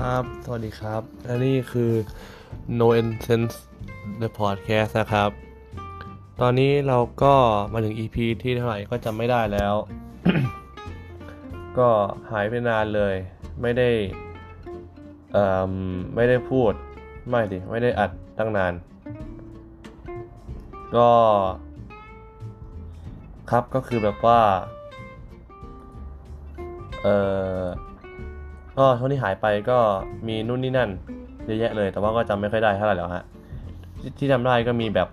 [0.00, 1.92] ครับ สวัสดีครับ และนี่คือ
[2.78, 2.88] No
[3.26, 3.56] Sense
[4.20, 5.30] The Podcast นะครับ
[6.40, 7.34] ตอนนี้เราก็
[7.72, 9.74] มาถึง EP ที่เท่าไหร่ก็จำไม่ได้แล้ว
[11.78, 11.88] ก็
[12.30, 13.14] หายไปนานเลย
[13.62, 13.90] ไม่ได้
[16.14, 16.72] ไม่ได้พูด
[17.28, 18.72] ไม่ดิ ไม่ได้อัดตั้งนาน
[20.96, 21.10] ก็
[23.50, 24.40] ครับก็คือแบบว่า
[27.02, 27.16] เอ่
[27.62, 27.64] อ
[28.80, 29.78] ก็ช่วงที่หายไปก็
[30.28, 30.90] มีนู่นนี่นั่น
[31.44, 33.24] เยอะแยะเลย แต่ว่าก็จำไม่ค่อยได้เท่าไหร่แล้วฮะ
[34.00, 35.08] ที่ที่จำได้ก็มีแบบ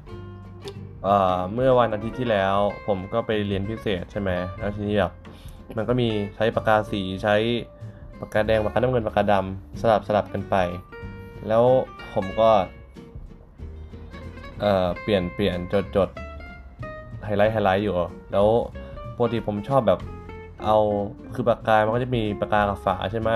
[1.04, 2.56] เอ่อเมื่อวันอาทิตย์ที่แล้ว
[2.88, 5.14] ผมก็ไปเรียนพิเศษใช่ไหมแล้วทีนี้แบบ
[5.78, 7.36] มันก็มีใช้ปากกาสีใช้
[8.20, 10.56] ปากกาแดงปากกาน้ำเงินปากกาดำสลับสลับกันไป
[11.48, 11.64] แล้ว
[12.14, 12.50] ผมก็
[14.62, 16.10] เอ่อเปลี่ยนเปลี่ยนจดจด
[17.26, 17.96] ไฮไลท์ไฮไลท์อยู่
[18.32, 18.48] แล้ว
[19.18, 20.00] ปกติผมชอบแบบ
[20.64, 20.78] เอา
[21.34, 23.30] คือปากกา มันก็จะมีปากกากับฝาใช่ไหม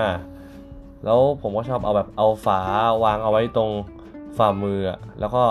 [1.04, 2.60] แล้วผมก็ชอบเอาแบบเอาฝา
[3.04, 3.70] วางเอาไว้ตรง
[4.38, 4.78] ฝ่ามือ
[5.20, 5.42] แล้วก็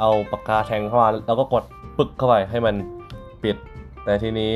[0.00, 1.64] เอาปากกาแทงเข้ามาแล้วก็กด
[1.98, 2.74] ปึกเข้าไปให้มัน
[3.42, 3.56] ปิด
[4.04, 4.54] แต่ทีนี้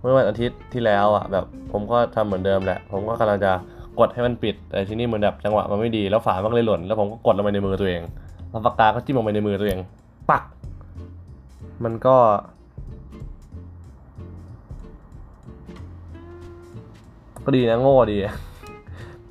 [0.00, 3.52] เมื่อวันอาทิตย์ที่แล้วอะแบบผมก็ทำเหมือนเดิมแหละ ผมก็กำลังจะ
[3.98, 8.02] กดให้มันปิด แต่ทีนี้เหมือนแบบจังหวะมันไม่ดีแล้วฝามันก็เลยหล่น แล้วผมก็กดลงไปในมือตัวเอง
[8.50, 9.78] แล้วปากกาก็จิ้มลงไปในมือตัวเอง
[10.30, 10.42] ปัก
[11.84, 12.16] มันก็
[17.44, 18.16] ก็ดีนะโง่ดี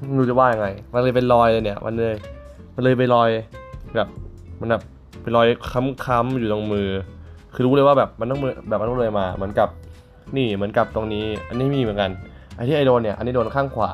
[0.08, 2.16] ไม่รู้จะว่ายังไง มันเลยเป็นรอยเลยเนี่ย มันเลย
[2.76, 3.30] มันเลยไปรอย
[3.96, 4.08] แบบ
[4.60, 4.84] มันแบบ
[5.22, 5.48] เป็นรอย
[6.06, 6.90] ค้ำๆอยู่ตรงมือ
[7.54, 9.70] คือรู้เลยว่าแบบมันต้องมือแบบมันต้องเลยมา เหมือนกับ
[10.38, 12.12] นี่เหมือนกับตรงนี้ อันนี้มีเหมือนกัน
[12.56, 13.92] ไอ้ที่ไอโดนเนี่ย อันนี้โดนข้างขวา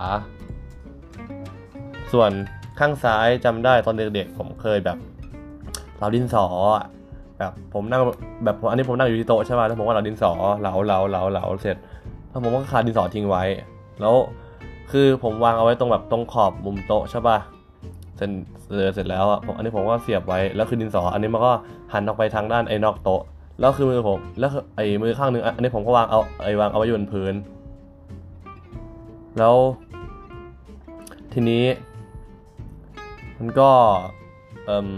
[2.13, 2.31] ส่วน
[2.79, 4.97] ข้างซ้ายจำได้ตอนเด็กๆผมเคยแบบ
[5.99, 6.85] เราดินสออะ
[7.39, 8.01] แบบผมนั่ง
[8.45, 11.77] แบบอันนี้ผมนั่งอยู่ที่โต๊ะใช่ไหมแล้วผมก็เราดินสอเหลาเหลาเหลาเหลาเสร็จ
[12.29, 13.43] แล้วผมก็คาดินสอทิ้งไว้
[14.01, 14.15] แล้ว
[14.91, 17.37] คือผมวางเอาไว้ตรงแบบตรงขอบมุมโต๊ะใช่ป่ะ
[18.17, 18.31] เสร็จ
[18.93, 21.51] เสร็จแล้วอะผมอันนี้ผมก็เสียบไว้แล้วคือดินสอ อันนี้มันก็
[21.93, 23.21] หันออกไปทางด้านไอ้นอกโต๊ะ
[23.59, 27.33] แล้วคือมือผมแล้วไอ้มือข้างหนึ่งอันนี้ผมก็วางเอาไอ้วางเอาไว้บนพื้น
[29.39, 29.55] แล้ว
[31.33, 31.65] ทีนี้
[33.39, 33.69] มันก็
[34.65, 34.89] เอ่ม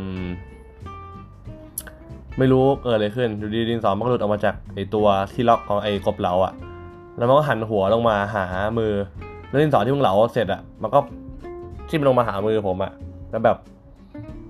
[2.37, 6.53] ไม่รู้เกิดอะไรขึ้นอยู่ดีดินสอมันก็หลุดออกมาจากไอ้ตัวที่ล็อกของไอ้กบเหลาอะ
[7.17, 8.45] แล้วมันก็หันหัวลงมาหา
[8.79, 8.93] มือ
[9.47, 10.99] แล้วดินสอที่มึงเหลาเสร็จอะมันก็
[11.89, 12.91] ทิ่มลงมาหามือผมอะ
[13.31, 13.57] แล้วแบบ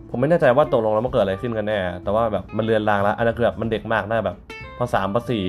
[0.09, 4.37] ผมไม่แน่ใจว่าตกลงแล้วมันเกิดอะไรขึ้นกันแน่ แต่ว่าแบบมันเลือนลางแล้วอันนั้นคือแบบมันเด็กมากน่าแบบ
[4.77, 5.43] พอสามพอสี่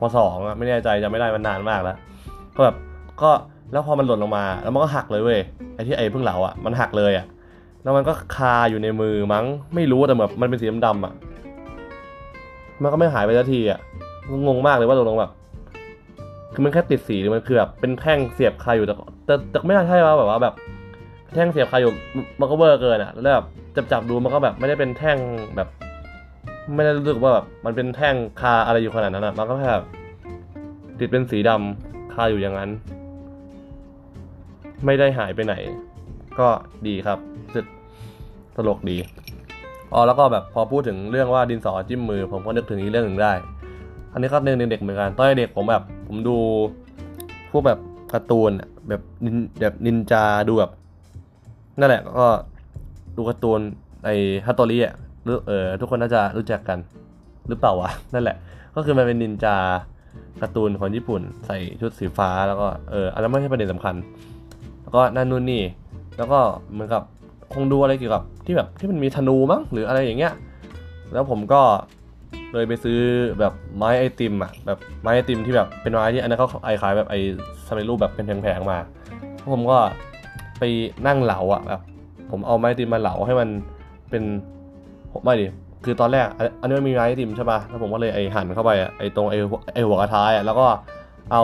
[0.00, 1.96] พอสองอะไม่แน่ใจจะไม่ได้มันนานมากแล้ว
[2.56, 2.76] ก็แบบ
[3.22, 3.30] ก็
[3.72, 5.40] แล้วพอมันหล่นลงมา แล้วมันก็หักเลยเว้ย
[5.74, 7.26] ไอ้ที่ไอ้เพิ่งเหลาอะมันหักเลยอะ
[7.82, 9.44] แล้วมันก็คาอยู่ในมือมั้ง
[9.74, 11.12] ไม่รู้แต่แบบมันเป็นสีดำๆอะ
[12.82, 13.78] มันก็ไม่หายไปสักทีอะ
[14.46, 15.32] งงมากเลยว่าตกลงแบบ
[16.54, 18.94] คือมันแค่ติดสีมันคือแบบเป็นแท่งเสียบคาอยู่แต่
[19.26, 20.54] แต่แต่ไม่น่าใช่ว่าแบบว่าแบบ
[21.34, 21.92] แท่งเสียบคาอยู่
[22.40, 25.18] มันก็เวอร์เกินอะแล้วแบบจับจับดูมันก็แบบไม่ได้เป็นแท่ง
[25.56, 25.68] แบบ
[26.74, 29.86] ไม่ได้รู้สึกว่าแบบมันเป็นแท่งคาอะไรอยู่ขนาดนั้นอะมันก็แค่แบบ
[30.98, 32.70] ติดเป็นสีดำคาอยู่อย่างนั้น
[34.86, 35.54] ไม่ได้หายไปไหน
[36.38, 36.48] ก็
[36.86, 37.18] ดีครับ
[37.54, 37.66] สึก
[38.56, 38.96] ตลกดี
[39.92, 43.32] อ๋อแล้วก็แบบพอพูดถึงเรื่องว่าดินสอจิ้มมือ ผมก็นึกถึงอีกเรื่องหนึ่งได้
[44.14, 46.36] อันนี้ก็เรื่องเด็กเหมือนกันตอนเด็กผมแบบผมดู
[47.50, 47.78] พวกแบบ
[48.12, 48.50] การ์ตูน
[48.88, 50.70] แบบนินแบบนินจาดูแบบ
[51.78, 52.26] นั่นแหละก็
[53.16, 53.60] ดูการ์ตูน
[54.04, 54.14] ไอ้
[54.46, 56.78] ฮัตโตริอะหรือเออทุกคนน่าจะรู้จักกัน
[57.48, 58.36] หรือเปล่าวะนั่นแหละ
[58.74, 59.56] ก็คือมันเป็นนินจา
[60.40, 63.94] การ์ตูนของญี่ปุ่น ใส่ชุดสีฟ้าแล้วก็เอออันนั้นไม่ใช่ประเด็นสำคัญ
[64.82, 65.62] แล้วก็นั่นนู่นนี่
[66.16, 66.38] แล้วก็
[66.72, 67.02] เหมือนกับ
[67.54, 70.32] คงดูอะไรเกี่ยวกับที่แบบที่มันมีธนูมั้งหรืออะไรอย่างเงี้ย
[71.12, 71.60] แล้วผมก็
[72.52, 72.98] เลยไปซื้อ
[73.40, 77.14] แบบไม้ไอติมอะแบบไม้ไอติมที่แบบเป็นไม้ที่อันนั้นเขาไอขายแบบไอ
[77.66, 78.78] สำเร็จรูปแบบเป็นแผงๆมา
[79.52, 79.78] ผมก็
[80.58, 80.62] ไป
[81.06, 81.80] นั่งเหลาอะแบบ
[82.30, 83.48] ผมเอาไม้ไอติมมาเหลาให้มัน
[84.10, 84.22] เป็น
[85.24, 85.46] ไม่ดิ
[85.84, 86.26] คือตอนแรก
[86.60, 89.34] อันนี้มันมีไม้ไอติมใช่ป่ะแล้วผมก็เลยไอหั่นเข้าไปอะไอตรงไอ
[89.74, 90.66] ไอหัวกระท้ายอะแล้วก็
[91.32, 91.42] เอา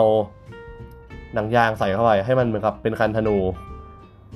[1.33, 3.37] หนังยางใส่เข้าไปให้มันเหมือนกับเป็นคันธนู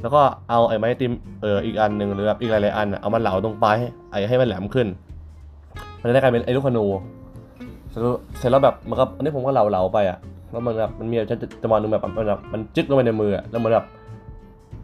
[0.02, 3.78] แล้วก็เอาไอ้ไม้ไอติมเอออีกอันหนึ่งหรือแบบอีกหลายๆอันเอามันเหลาตรงปลาย
[4.12, 4.88] ไอให้มันแหลมขึ้น
[6.06, 6.86] มันได้กลายเป็นไอ้ลูกขนู
[7.90, 10.18] เสร็จแล้วเสร็จแล้วแบบมันก็อันนี้ผมก็เหลาๆไปอะ
[10.52, 11.16] แล้วมันแบบมันมี
[11.62, 13.86] จังหวะหนึงแบบมันแบบมันจึ๊กลงไปในมือแล้วมันแบบ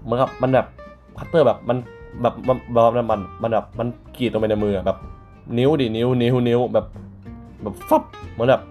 [0.10, 0.66] มันแบบมันแบบ
[1.18, 1.78] คัตเตอร์แบบมัน
[2.22, 3.88] แบบมันแบบมันมันแบบมัน
[4.18, 4.98] กรีดลงไปในมือแบบ
[5.58, 6.86] นิ้วดินิ้วนิ้วนิ้วแบบ
[7.64, 8.62] แบบฟับเหมือนแบบ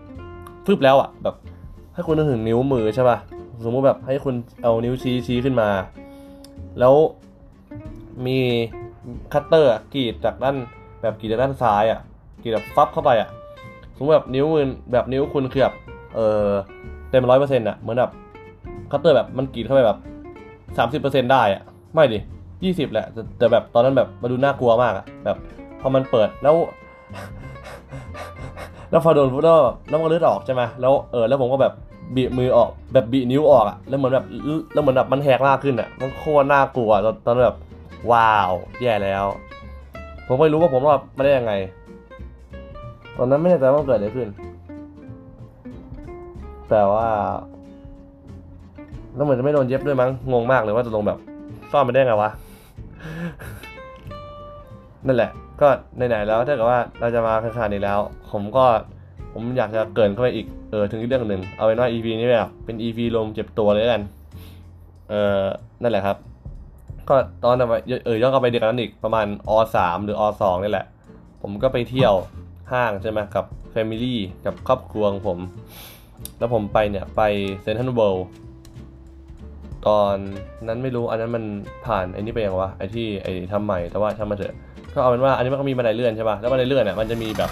[0.67, 1.35] ฟึบแล้วอะ แบบ
[1.95, 3.19] ให้คุณนึกถึงนิ้วมือใช่ป่ะ
[3.65, 5.69] สมมติแบบให้คุณเอานิ้วชี้ชี้ขึ้นมา
[6.79, 6.95] แล้ว
[8.27, 8.39] มี
[9.33, 10.57] คัตเตอร์กรีดจากด้าน
[11.01, 12.01] แบบกรีดจากด้านซ้ายอะ
[12.43, 13.29] กรีดแบบฟับเข้าไปอะ
[13.97, 15.75] สมมติแบบนิ้วมือแบบนิ้วคุณคือแบบ
[16.15, 16.49] เออ
[17.11, 18.11] เต็มร้อยเปอร์เซ็นต์อะเหมือนแบบ
[18.91, 19.99] คัตเตอร์แบบมันกรีดเข้าไปแบบ
[20.77, 21.63] สามสิบเปอร์เซ็นต์ได้อะ
[21.95, 22.19] ไม่ดิ
[22.65, 25.37] ยี่สิบแหละแต่แต่แบบตอนนั้นแบบมาดูน่ากลัวมากอะแบบ
[25.81, 26.55] พอมันเปิดแล้ว
[28.91, 31.73] แล้วพอโดนปุ๊บแล้วแล้วมันก็เลือดออกใช่ไหมแล้วเออแล้วผมก็แบบ
[32.15, 34.27] บี้มือออกแบบบี้นิ้วออกอะแล้วเหมือนแบบ
[34.73, 37.57] แล้วเหมือนแบบมันแหกมากขึ้นอะมันโคตรน่ากลัวตอนตอนนั้นแบบ
[38.11, 38.51] ว้าว
[38.81, 39.25] แย่แล้ว
[40.27, 41.53] ผมไม่รู้ว่าผมรอดมาได้ยังไง
[43.23, 44.29] อนนั้นไม่แน่ใจว่าเกิดอะไรขึ้น
[46.71, 47.09] แต่ว่า
[49.15, 51.19] แล้วเหมือนจะไม่โดนเย็บด้วยมั้ง งงมากเลยว่าจะลงแบบ
[51.73, 52.31] ซ่อนไปได้ไงวะ
[55.07, 55.31] นั่นแหละ
[55.61, 57.99] ก็ไหนๆแล้วถ้าเกิดว่าเราจะมาขนานี้แล้ว
[58.31, 58.65] ผมก็
[59.33, 64.03] ผมอยากจะเกินเข้าไปอีก เออ ถึงอีกเรื่องหนึ่ง เอาเป็นว่า EP นี้แบบเป็น EP ลมเจ็บตัวเลยกัน
[65.11, 65.43] เออ
[65.83, 66.17] นั่นแหละครับ
[67.09, 67.69] ก็ตอนนั้น
[68.07, 70.87] เออย้อนกลับไปเด็กนั้นอีกประมาณอสามหรืออสองนี่แหละ
[71.43, 72.15] ผมก็ไปเที่ยว
[72.73, 75.39] ห้างใช่ไหมกับ family กับครอบครัวของผม
[76.39, 77.23] แล้วผมไปเนี่ยไป
[77.63, 78.27] เซนทรัลเวิลด์
[79.87, 80.15] ตอน
[80.69, 81.45] นั้นไม่รู้อันนั้นมัน
[81.87, 84.55] ผ่านไอ้นี่ไปยังวะไอ้ที่ไอ้ทำใหม่แต่ว่าทำมาเถอะ
[84.95, 87.51] ก็เอาเป็นว่าอันนี้มันก็มีบันไดเลื่อนใช่ป่ะแล้วบันไดเลื่อนเนี่ยมันจะมีแบบ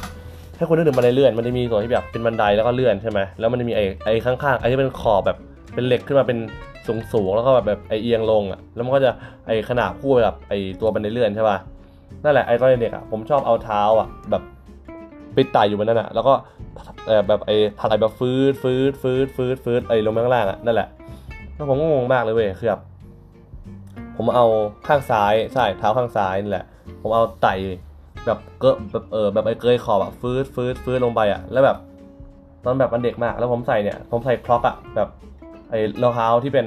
[0.57, 5.37] ให้คนนึกถึงบันไดเลื่อนมันจะมีส่วนที่แบบเป็นบันไดแล้วก็เลื่อนใช่ไหมแล้วมันจะมีไอ้ไอ้ข้างๆไอ้ที่เป็นขอบแบบ
[5.75, 6.39] เป็นเหล็กขึ้นมาเป็น
[7.13, 9.11] สูงๆแล้วก็แบบแบบไอ้เอียงลงอะแล้วมันก็จะ
[9.47, 11.57] ไอ้ขนาบคู่ไปกับไอ้ตัวบันไดเลื่อนใช่ป่ะ
[12.25, 14.43] นั่นแหละไอ้ตอนเด็กอะผมชอบเอาเท้าอะแบบ
[15.35, 16.35] ไปไตอยู่บนนั้นอะแล้วก็
[17.29, 20.89] แบบไอ้ถลายแบบฟืดฟืดฟืดฟืดฟืดไอ้ลงไปข้างล่างอะนั่นแหละ
[21.55, 22.83] แล้วผมก็งงมากเลยเว้ยคือแบบ
[24.17, 24.47] ผมเอา
[24.87, 26.65] ข้างซ้ายใช่เท้าข้างซ้ายนี่แหละ
[27.01, 27.55] ผมเอาไต่
[28.27, 31.77] แบบเกอะแบบเออแบบไอ้เกยขอบอะฟืดฟืดฟืดลงไปอะแล้วแบบ
[32.65, 35.09] ตอนแบบมันเด็กมาก แล้วผมใส่เนี่ยผมใส่คล็อกอะแบบ
[35.71, 36.67] ไอ้รองเท้าที่เป็น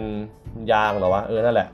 [0.72, 1.68] ยางหรอวะเออนั่นแหละ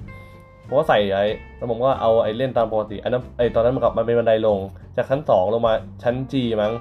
[0.67, 1.23] ผมก็ใส่ไอ้
[1.57, 4.59] แล้วผมก็เอาไอ้เล่นตามปกติอันนั้นไอ้ตอนนั้นมันกับมันเป็นบันไดลง
[4.95, 5.73] จากชั้นสองลงมา
[6.03, 6.71] ชั้นจีมั้ง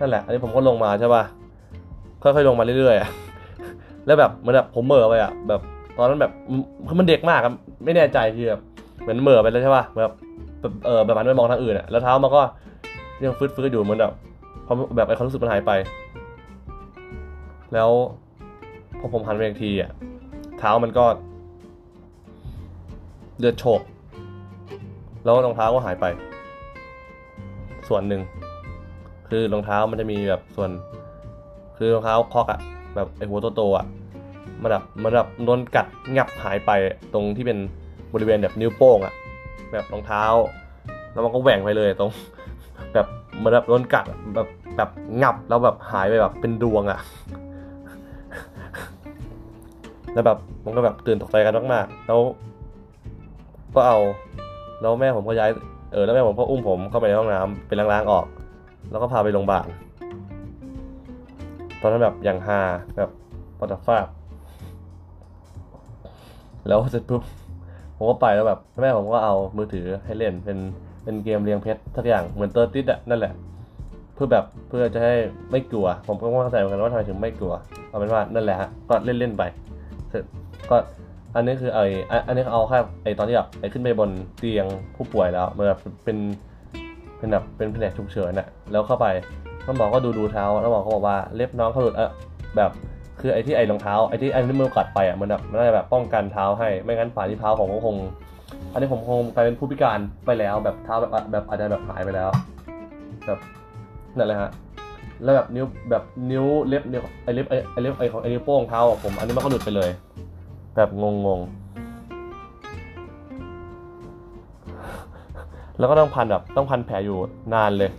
[0.00, 1.22] นั่นแหละ อันนี้ผมก็ลงมาใช่ป่ะ
[2.22, 5.60] ค่อยๆลงมาเรื่อยๆแล้วแบบมือนแบบผมเหม่อไปอะแบบ
[5.96, 6.32] ตอนนั้นแบบ
[6.88, 7.40] คือมันเด็กมาก
[7.84, 8.60] ไม่แน่ใจคือแบบ
[9.00, 10.12] เหมือนเหม่อไปแล้วใช่ป่ะแบบ
[10.60, 12.42] แบบเออแบบมันไม่มองทางอื่นอะแล้วเท้ามันก็
[13.24, 14.12] ยังฟืดฟืดอยู่เหมือนแบบ
[14.66, 15.72] พอแบบไอ้ความรู้สึกมันหายไป
[17.74, 17.90] แล้ว
[19.00, 19.90] พอผมหันไปอีกทีอะ
[20.58, 21.04] เท้ามันก็
[23.40, 23.80] เลือดโชก
[25.24, 26.06] แล้วรองเท้าก็หายไป
[27.88, 28.22] ส่วนหนึ่ง
[29.28, 30.70] คือรองเท้ามันจะมีแบบส่วน
[31.76, 32.60] คือรองเท้าคอกอะ
[32.96, 33.86] แบบไอหัวโตๆอะ
[34.62, 36.70] มันแบบมันแบบโดนกัดงับหายไป
[37.14, 37.58] ตรงที่เป็น
[38.14, 39.14] บริเวณแบบนิ้วโป้งอะ
[39.72, 40.24] แบบรองเท้า
[41.12, 42.10] แล้วมันก็แหว่งไปเลยตรง
[42.94, 43.06] แบบ
[43.42, 44.04] มันแบบโดนกัด
[44.34, 44.90] แบบแบบ
[45.22, 47.00] งับแล้วแบบหายไปแบบเป็นดวงอะ
[50.12, 52.20] แล้วแบบผมก็แบบตื่นตกใจกันมากๆแล้ว
[53.74, 53.98] ก็เอา
[54.80, 55.50] แล้วแม่ผมก็ย้าย
[55.92, 58.26] เออ แล้วแม่ผมก็อุ้มผมเข้าไปในห้องน้ำเป็นล้างๆออก
[58.90, 59.66] แล้วก็พาไปโรงพยาบาล
[61.80, 62.60] ตอนนั้นแบบอย่างฮา
[62.96, 63.10] แบบ
[63.58, 63.98] ปอดฟ้า
[66.68, 67.22] แล้วเสร็จปุ๊บ
[67.96, 70.58] ผมก็ไปแล้วแบบแม่ผมก็เอามือถือให้เล่นเป็น
[71.04, 73.32] เป็นเกมเรียงเพชรสักอย่างเหมือนเตอร์ติดอะนั่นแหละ
[74.14, 75.14] เพื่อแบบเพื่อจะให้
[75.50, 77.52] ไม่กลัว ผมก็ไม่เข้าใจเหมือนกันว่าทำไมถึงไม่กลัว
[77.88, 79.42] เอาเป็นว่านั่นแหละฮะก็เล่นเล่นๆไป
[80.10, 80.24] เสร็จ
[80.70, 80.76] ก็
[81.34, 81.80] อันนี้คือไอ
[82.10, 84.66] อันอันนี้เอาแค่ไอตอนที่แบบไอขึ้นไปบนเตียง
[84.96, 86.16] ผู้ป่วยแล้วมันแบบเป็น
[87.18, 89.06] เป็นแบบเป็นแผนกฉุกเฉินอะแล้วเข้าไป
[89.64, 92.10] แล้วหมอก็ดูดูเท้าแล้วหมอก็บอกว่าเล็บน้องเขาหลุดเออ
[92.56, 92.70] แบบ
[93.20, 97.96] คือไอที่ไอรองเท้าไอที่ไอที่มือกัดไปอะมันแบบมันน่าจะแบบป้องกันเท้าให้ไม่งั้นป่านที่เท้าผมก็คง
[98.72, 102.28] อันนี้ผมคงกลายเป็นผู้พิการไปแล้วแบบเท้าแบบแบบอาจจะแบบหายไปแล้ว
[103.26, 103.38] แบบ
[104.16, 104.50] นั่นแหละฮะ
[105.22, 109.90] แล้วแบบนิ้วแบบนิ้วเล็บนิ้วไอเล็บไอไอเล็บไอของไอนิ้วโป้งเท้าของผมอันนี้มันก็หลุดไปเลย
[110.76, 111.70] แบบงงๆ
[115.78, 117.16] แล้วก็ต้องพันแบบต้องพันแผลอยู่
[117.54, 117.90] นานเลย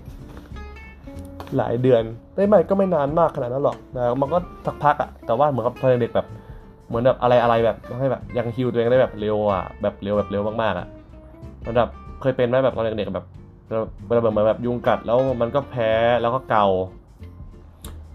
[1.58, 2.04] หลายเดือน
[2.36, 6.28] ไม่ไม่ก็ไม่นานมากขนาดนั้นหรอกแต่มันก็สักพักอะแต่ว่าเหมือนกับตอนเด็กแบบ
[6.88, 10.88] เหมือนแบบอะไรอะไรแบบให้แบบยังฮิวตัวเองได้แบบเร็วอะแบบเร็วแบบเร็วมากๆอะ
[11.66, 11.90] มันแบบ
[12.22, 13.25] เคยเป็นไหมแบบตอนเด็กๆแบบ
[14.08, 16.66] เวลาแบบเหมือนแบบยุงกัดแล้วมันก็แพ้แล้วก็เกา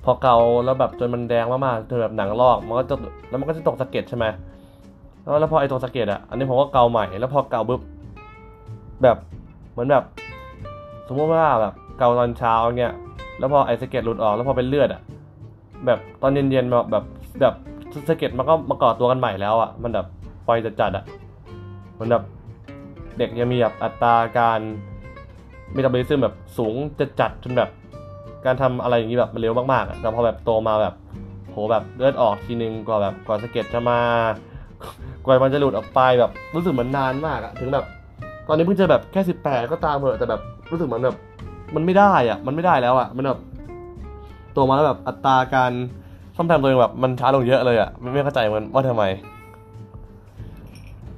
[0.07, 2.95] พอเกาแล้วแบบจนมันแดงมากๆจนแบบหนังลอกมันก็จะ
[3.29, 4.25] แล้วมันก็จะตกสะเก็ดใช่ไหม
[5.23, 7.81] แล้วแล้วพอไอ้ตรงสะเก็ดอะอันนี้ผมก็เกาใหม่แล้วพอเกาปุ๊บ
[9.03, 9.17] แบบ
[9.73, 10.05] เหมือนแบบ
[11.09, 12.95] สมมติว่าแบบเกาตอนเช้าเงี้ย
[13.39, 15.01] แล้วพอไอ้สะเก็ดหลุดออกแล้วพอเป็นเลือดอะ
[15.87, 17.05] แบบตอนเย็นๆแบบแบบ
[17.41, 17.55] แบบ
[18.09, 20.07] สะเก็ดมันก็มาก่อตัวกันใหม่แล้วอะมันแบบ
[20.47, 21.05] ปล่อยจัดๆอะ
[21.99, 22.23] มันแบบ
[23.19, 24.61] เด็กยังมีแบบอัตราการ
[25.75, 27.71] มีตาบอลิซึมแบบสูงจะจัดจนแบบ
[28.47, 30.95] การทำอะไรอย่างนี้แบบมันเร็วมากๆแต่พอแบบโตมาแบบ
[31.51, 34.25] โหแบบเลือดออกทีนึงกว่าแบบกว่าสะเก็ดจะมา
[35.25, 37.85] กว่ามันจะหลุดออกไปแบบรู้สึกเหมือนนานมากอะถึงแบบ
[38.49, 41.17] ตอนนี้เพิ่งจะแบบแค่สิบแปดก็ตามเหอะแต่แบบรู้สึกเหมือนแบบ
[41.75, 43.41] มันไม่ได้อะมันไม่ได้แล้วอะมันแบบ
[44.53, 45.73] โตมาแล้วแบบอัตราการ
[46.37, 49.05] ซ่อมแซมตัวเองแบบมันช้าลงเยอะเลยอะไม่เข้าใจมันว่าทำไม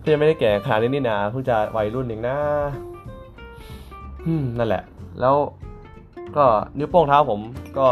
[0.03, 2.37] ก็ยังไม่ได้แก่ขนาดนี้นี่นาเพิ่งจะวัยรุ่นเองนะ
[4.59, 4.83] นั่นแหละ
[5.21, 5.35] แล้ว
[6.37, 6.45] ก็
[6.79, 7.41] นิ้วโป้งเท้าผม
[7.79, 7.87] ก็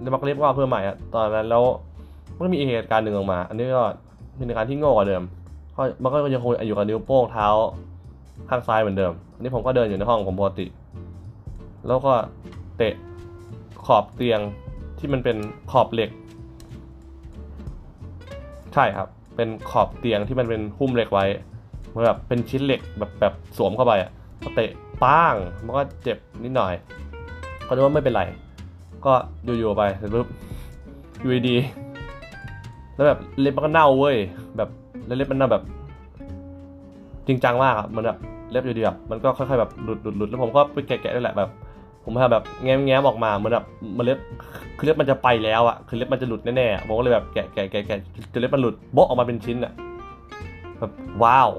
[0.00, 1.64] ในบักเล็บก็เพิ่มใหม่อะตอนนั้นแล้ว
[2.36, 3.84] มันก็มีเหตุการณ์หนึ่งออกมา อันนี้ก็
[4.36, 5.22] เป็นเหตุการณ์ที่โง่กว่าเดิม
[5.72, 7.46] เพราะมันก็ยังคงอยู่กับนิ้วโป้งเท้า
[8.48, 10.66] ข้างซ้ายเหมือนเดิม อันนี้ผมก็เดินอยู่ในห้องผมปกติ
[11.86, 12.12] แล้วก็
[12.76, 12.94] เตะ
[13.86, 14.40] ขอบเตียง
[14.98, 15.36] ที่มันเป็น
[15.70, 16.10] ขอบเหล็ก
[18.74, 21.24] ใช่ครับ เป็นขอบเตียงที่มันเป็นหุ้มเหล็กไว้
[21.88, 24.10] เหมือนแบบเป็นชิ้นเหล็กแบบแบบสวมเข้าไปอะ
[24.54, 24.70] เตะ
[25.04, 25.34] ป้าง
[25.64, 26.74] มันก็เจ็บนิดหน่อย
[27.70, 28.22] ก็นึกว่าไม่เป็นไร
[29.06, 29.12] ก็
[29.44, 30.26] อยู่ๆไปเสร็จปุ๊บ
[31.20, 34.16] อยู่ดีๆแล้วแบบเล็บมันก็เน่าเว้ย
[34.56, 34.68] แบบ
[35.06, 35.62] แล้วเล็บมันเน่าแบบ
[37.26, 38.18] จริงจังมากอะมันแบบ
[38.50, 41.50] เล็บอยู่ดีแบบมันก็ค่อยๆแบบหลุดหลุดหลุดแล้วผมก็ไปแกะๆนี่แหละแบบ
[42.04, 44.18] ผมพยายามแบบแง้มแง้มออกมาเหมือนแบบมันเล็บ
[44.76, 47.98] คือเล็บมันจะไปแล้วอะคือเล็บมันจะหลุดแน่ๆผมก็เลยแบบแกะแกะแกะแกะ
[48.32, 49.72] จนเล็บมันหลุดโบ๊ะออกมาเป็นชิ้นอะ
[50.78, 51.50] แบบว้าว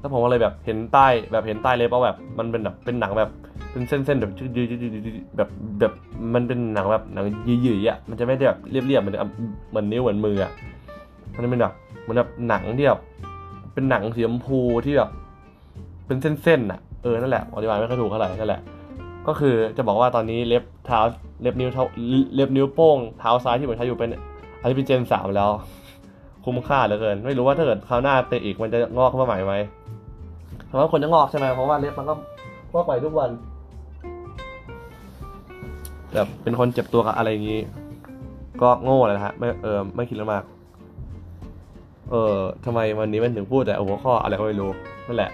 [0.00, 3.30] แล้วผมก็เลยแบบเห็นใต้แบบเห็นใต้เล็บว่าแบบ มันเป็นแบบเป็นหนังแบบ
[3.72, 5.48] เป็นเส้นๆแบบยืดๆแบบ
[5.80, 5.92] แบบ
[6.34, 9.16] มันเป็นหนังแบบหนังยืดๆอะมันจะไม่ได้แบบเรียบๆเหมือน
[9.70, 10.52] เหมือนนิ้วเหมือนมืออะ
[11.34, 13.00] มันเป็นแบบเหมือนแบบหนังที่แบบ
[13.74, 15.10] เป็นหนังสีชมพูที่แบบ
[16.06, 18.60] เป็นเส้นๆอะเออนั่นแหละอธิบายไม่ค่อยถูกเท่าไหร่นั่นแหละ
[19.26, 21.00] ก็คือจะบอกว่าตอนนี้เล็บเท้า
[21.42, 21.84] เล็บนิ้วเท้า
[22.34, 24.14] เล็บนิ้วโป้งเท้าซ้ายที่ผมใช้อยู่เป็น
[24.60, 25.50] อันนี้เป็นเจนสามแล้ว
[26.48, 29.54] คุ้มค่าเหลือเกิน ไม่รู้ว่าถ้าเกิดคราวหน้าเตะอีกมันจะงอกขึ้นมาใหม่ไหม
[30.66, 32.14] เพราะว่าคนจะงอกใช่ไหมเพราะว่าเล็บมันก็
[32.72, 33.30] งอกใหม่ทุกวัน
[36.14, 37.60] แบบเป็นคนเจ็บตัวกับอะไรอย่างนี้
[38.62, 40.44] ก็โง่เลยนะฮะไม่เออไม่คิดแล้วมาก
[42.10, 44.70] เออทำไมวันนี้มันถึงพูดแต่หัวข้ออะไรก็ไม่รู้
[45.06, 45.30] นั่นแหละ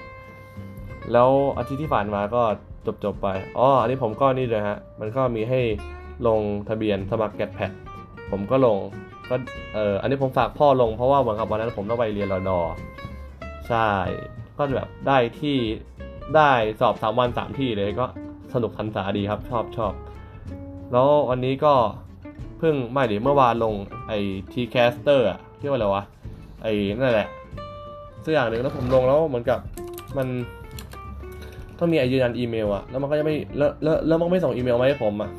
[1.12, 1.28] แล้ว
[1.58, 2.42] อาทิตย์ที่ผ่านมาก็
[2.86, 3.28] จบจบไป
[3.58, 5.60] อ๋ออันนี้ผมก็นี่เลยฮะ มันก็มีให้
[6.26, 7.70] ลงทะเบียนสมัครแกดแพด
[8.30, 8.78] ผมก็ลง
[9.28, 9.36] ก็
[9.74, 12.60] เอออันนี้ผมฝากพ่อลงเพราะว่าเหมือนกับวันนั้นผมต้องไปเรียนรอดอ
[13.68, 13.88] ใช่
[14.56, 15.56] ก็แบบได้ที่
[16.36, 16.50] ได้
[16.80, 18.06] สอบสามวันสามที่เลยก็
[18.54, 19.92] สนุกพันษาดีครับ ชอบชอบ
[20.92, 21.74] แล้ววันนี้ก็
[22.58, 23.74] เพิ่งไม่ดิเมื่อวานลง
[24.08, 24.18] ไอ้
[24.52, 26.02] ทีแคสเตอร์อะที่ว่าอะไรวะ
[26.62, 27.28] ไอ้นั่นแหละ
[28.24, 29.58] สักอย่างหนึ่งแล้วผมลงแล้วเหมือนกับ
[30.16, 30.26] มัน
[31.78, 35.30] ต้องมีไอยืนยันอีเมลอะแล้วมันก็ยังไม่แล้วแล้วแล้วมันไม่ส่งอีเมลมาให้ผมอะ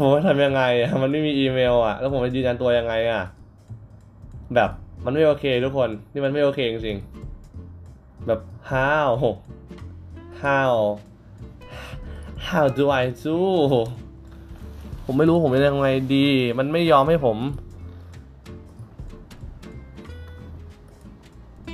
[0.00, 3.22] ผมจะทำยังไงอะมันไม่มีอีเมลอะแล้วผมจะยืนยันตัวยังไงอะ
[4.54, 4.70] แบบ
[5.04, 8.40] มันไม่โอเคทุกคน นี่มันไม่โอเคจริงๆแบบ
[8.72, 9.10] how
[10.42, 10.74] how
[12.46, 13.38] how do I do
[15.04, 16.26] ผมไม่รู้ผมจะยังไงดี
[16.58, 17.38] มันไม่ยอมให้ผม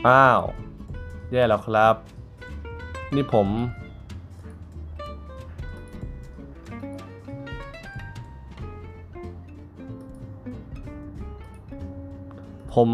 [0.09, 0.40] อ้าว
[1.33, 1.95] แย่แล้วครับ
[3.14, 3.49] นี่ผม
[12.75, 12.88] ผม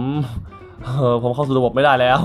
[0.85, 2.21] เออผมเข้าสู่ระบบไม่ได้แล้ว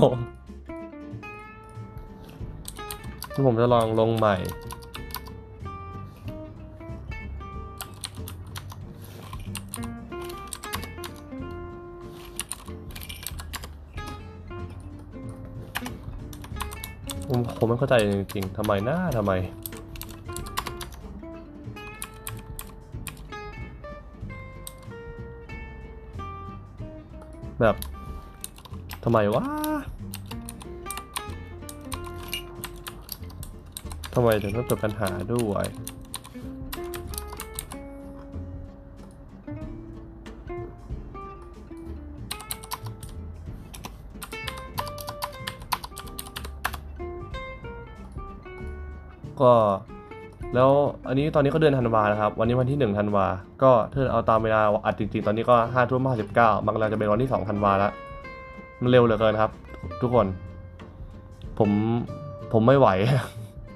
[3.46, 4.36] ผมจะลองลงใหม่
[17.28, 19.32] ผมผมไม่เข้าใจจริงๆทำไมนะทำไม
[27.60, 27.76] แบบ
[29.04, 29.44] ทำไมวะ
[34.14, 35.66] ทำไมถึงต้องเกิดปัญหาด้วย
[49.40, 49.52] ก็
[50.54, 50.70] แล้ว
[51.08, 53.26] อันนี้ตอนนี้ก็เดือนธันวาแล้วครับ วันนี้วันที่หนึ่งธันวา
[53.62, 57.92] ก็ถ้าเอาตามเวลาอัดจริงๆ ตอนนี้ก็ห้าทุ่มห้าสิบเก้ามันกำลังจะเป็นวันที่สองธันวาแล้ว
[58.82, 59.50] มันเร็วเหลือเกินครับ
[60.00, 60.26] ทุกคน
[61.58, 61.70] ผม
[62.52, 62.88] ผมไม่ไหว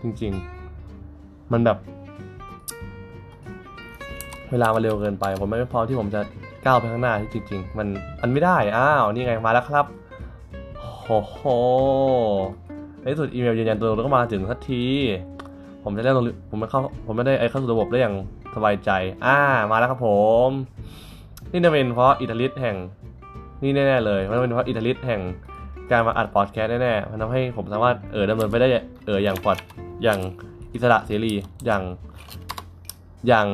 [0.02, 0.32] จริง
[0.90, 1.78] ๆ มันแบบ
[4.50, 6.20] เวลามันเร็วเกินไป ผมไม่พร้อมที่ผมจะ
[6.64, 7.86] ก้าวไปข้างหน้าที่จริง ๆ มัน
[8.22, 9.86] มันไม่ได้อ้าวนี่ไงมาแล้วครับ
[10.78, 11.40] โอ้โห
[13.02, 14.84] ในสุดอีเมลยืนยันตัวตนก็มาถึงสักที
[15.84, 18.14] ผมจะได้ลงผมไม่เข้าผมไม่ได้ไอเข้าสู่ระบบได้อย่าง
[18.54, 18.90] สบายใจ
[19.24, 19.36] อ่า
[19.70, 20.08] มาแล้วครับผ
[20.46, 20.48] ม
[21.50, 22.76] นี่จะเป็นเพราะอิตาลีแห่ง
[23.62, 25.20] นี่แน่ๆเลยมันเป็นเพราะอิตาลีแห่ง
[25.90, 28.68] การมาอัดพอดแคสต์แน่ๆมันทำให้ผมสามารถเออดำเนินไปได้
[29.06, 29.58] เอออย่างปลอด
[30.02, 30.18] อย่าง
[30.72, 31.32] อิสระเสรี
[31.66, 31.82] อย่าง
[33.26, 33.46] อย่าง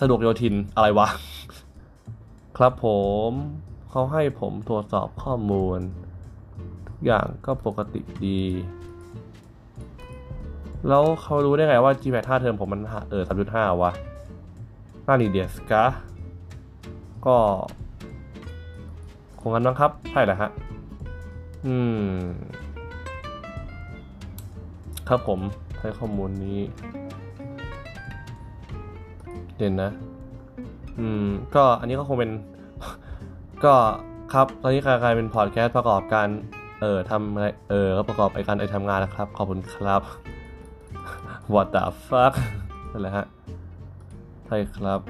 [0.00, 1.08] สะดวกโยทินอะไรวะ
[2.56, 2.86] ครับผ
[3.28, 3.30] ม
[3.90, 5.78] เขาให้ผมตรวจสอบข้อมูล
[6.88, 8.40] ทุกอย่างก็ปกติดี
[10.88, 13.92] แล้วเขารู้ได้ไงว่า GPAT 5เทอมผมมันเออ3.5วะ
[15.06, 15.84] น่าดีเดียสกะ
[17.26, 17.36] ก็
[19.40, 20.50] คงงั้นมั้งครับ ใช่แหละฮะ
[21.66, 22.02] อืม
[25.08, 25.40] ครับผม
[25.80, 26.58] ให้ข้อมูลนี้
[29.56, 29.90] เด่นนะ
[30.98, 32.30] อืม ก็อันนี้ก็คงเป็น
[33.64, 33.74] ก็
[34.32, 36.28] ครับ ตอนนี้กลายเป็นพอดแคสต์ประกอบการ
[36.80, 40.02] เออทำอะไร เออก็ประกอบไอการไอทำงานนะครับ ขอบคุณครับ
[41.54, 42.34] What the fuck
[42.92, 43.26] นั่นแหละฮะ
[44.46, 45.00] ใช่ครับ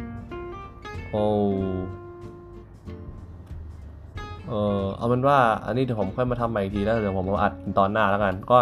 [1.10, 1.24] โอ้
[4.48, 8.58] เออเอาเป็นว่าอันนี้เดี๋ยวผมค่อยมาทำใหม่อีกทีแล้วเดี๋ยวผมมาอัดตอนหน้าแล้วกัน ก็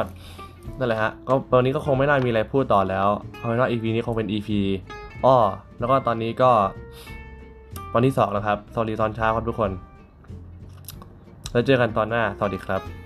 [0.78, 4.48] นั่นแหละฮะ ก็ตอนนี้ก็คงไม่น่ามีอะไรพูดต่อแล้ว เอาเป็นว่า EP นี้คงเป็น EP
[5.24, 5.36] อ้อ
[5.78, 6.50] แล้วก็ตอนนี้ก็
[7.94, 9.70] วันที่สองแล้วครับสวัสดีตอนเช้าครับทุกคน
[11.52, 13.05] แล้วเจอกันตอนหน้า สวัสดีครับ